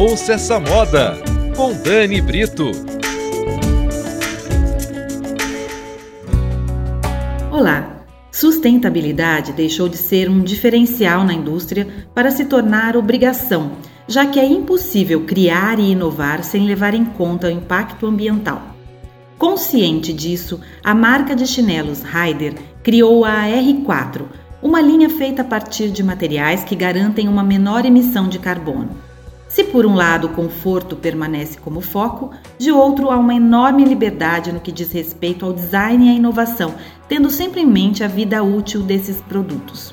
Ouça 0.00 0.32
essa 0.32 0.58
moda 0.58 1.18
com 1.54 1.74
Dani 1.74 2.22
Brito. 2.22 2.72
Olá! 7.50 8.06
Sustentabilidade 8.32 9.52
deixou 9.52 9.90
de 9.90 9.98
ser 9.98 10.30
um 10.30 10.40
diferencial 10.40 11.22
na 11.22 11.34
indústria 11.34 11.86
para 12.14 12.30
se 12.30 12.46
tornar 12.46 12.96
obrigação, 12.96 13.72
já 14.08 14.24
que 14.24 14.40
é 14.40 14.46
impossível 14.46 15.26
criar 15.26 15.78
e 15.78 15.90
inovar 15.90 16.44
sem 16.44 16.64
levar 16.64 16.94
em 16.94 17.04
conta 17.04 17.48
o 17.48 17.50
impacto 17.50 18.06
ambiental. 18.06 18.74
Consciente 19.36 20.14
disso, 20.14 20.62
a 20.82 20.94
marca 20.94 21.36
de 21.36 21.46
chinelos 21.46 22.02
Ryder 22.02 22.54
criou 22.82 23.22
a 23.22 23.42
R4, 23.42 24.22
uma 24.62 24.80
linha 24.80 25.10
feita 25.10 25.42
a 25.42 25.44
partir 25.44 25.90
de 25.90 26.02
materiais 26.02 26.64
que 26.64 26.74
garantem 26.74 27.28
uma 27.28 27.44
menor 27.44 27.84
emissão 27.84 28.30
de 28.30 28.38
carbono. 28.38 29.09
Se 29.50 29.64
por 29.64 29.84
um 29.84 29.96
lado 29.96 30.28
o 30.28 30.32
conforto 30.32 30.94
permanece 30.94 31.58
como 31.58 31.80
foco, 31.80 32.30
de 32.56 32.70
outro 32.70 33.10
há 33.10 33.16
uma 33.16 33.34
enorme 33.34 33.84
liberdade 33.84 34.52
no 34.52 34.60
que 34.60 34.70
diz 34.70 34.92
respeito 34.92 35.44
ao 35.44 35.52
design 35.52 36.06
e 36.06 36.10
à 36.10 36.12
inovação, 36.12 36.76
tendo 37.08 37.28
sempre 37.28 37.60
em 37.60 37.66
mente 37.66 38.04
a 38.04 38.06
vida 38.06 38.44
útil 38.44 38.80
desses 38.80 39.20
produtos. 39.20 39.92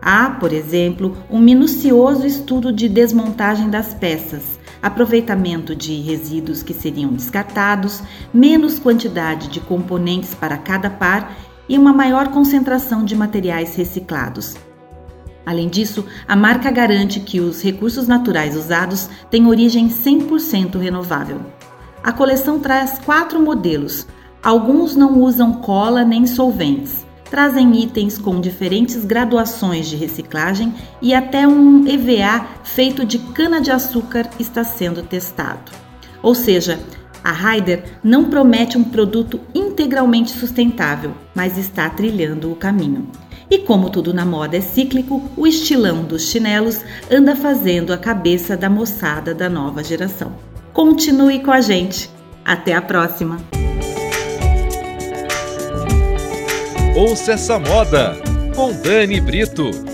Há, 0.00 0.30
por 0.30 0.52
exemplo, 0.52 1.16
um 1.28 1.40
minucioso 1.40 2.24
estudo 2.24 2.72
de 2.72 2.88
desmontagem 2.88 3.68
das 3.68 3.92
peças, 3.92 4.60
aproveitamento 4.80 5.74
de 5.74 6.00
resíduos 6.00 6.62
que 6.62 6.72
seriam 6.72 7.12
descartados, 7.12 8.00
menos 8.32 8.78
quantidade 8.78 9.48
de 9.48 9.58
componentes 9.58 10.32
para 10.32 10.56
cada 10.56 10.88
par 10.88 11.36
e 11.68 11.76
uma 11.76 11.92
maior 11.92 12.28
concentração 12.28 13.04
de 13.04 13.16
materiais 13.16 13.74
reciclados. 13.74 14.56
Além 15.44 15.68
disso, 15.68 16.04
a 16.26 16.36
marca 16.36 16.70
garante 16.70 17.20
que 17.20 17.40
os 17.40 17.62
recursos 17.62 18.06
naturais 18.06 18.56
usados 18.56 19.08
têm 19.30 19.46
origem 19.46 19.88
100% 19.88 20.78
renovável. 20.78 21.40
A 22.02 22.12
coleção 22.12 22.58
traz 22.58 22.98
quatro 22.98 23.40
modelos. 23.40 24.06
Alguns 24.42 24.96
não 24.96 25.20
usam 25.20 25.54
cola 25.54 26.04
nem 26.04 26.26
solventes. 26.26 27.04
Trazem 27.30 27.80
itens 27.80 28.18
com 28.18 28.40
diferentes 28.40 29.04
graduações 29.04 29.88
de 29.88 29.96
reciclagem 29.96 30.74
e 31.00 31.14
até 31.14 31.48
um 31.48 31.86
EVA 31.86 32.46
feito 32.62 33.04
de 33.06 33.18
cana-de-açúcar 33.18 34.28
está 34.38 34.62
sendo 34.62 35.02
testado. 35.02 35.72
Ou 36.22 36.34
seja, 36.34 36.78
a 37.24 37.32
Ryder 37.32 37.84
não 38.02 38.24
promete 38.24 38.76
um 38.76 38.84
produto 38.84 39.40
integralmente 39.54 40.32
sustentável, 40.32 41.14
mas 41.34 41.56
está 41.56 41.88
trilhando 41.88 42.50
o 42.50 42.56
caminho. 42.56 43.08
E 43.52 43.58
como 43.58 43.90
tudo 43.90 44.14
na 44.14 44.24
moda 44.24 44.56
é 44.56 44.62
cíclico, 44.62 45.30
o 45.36 45.46
estilão 45.46 46.04
dos 46.04 46.30
chinelos 46.30 46.80
anda 47.10 47.36
fazendo 47.36 47.92
a 47.92 47.98
cabeça 47.98 48.56
da 48.56 48.70
moçada 48.70 49.34
da 49.34 49.46
nova 49.46 49.84
geração. 49.84 50.32
Continue 50.72 51.40
com 51.40 51.50
a 51.50 51.60
gente. 51.60 52.08
Até 52.42 52.72
a 52.72 52.80
próxima. 52.80 53.36
Ouça 56.96 57.32
essa 57.32 57.58
moda 57.58 58.16
com 58.56 58.72
Dani 58.72 59.20
Brito. 59.20 59.91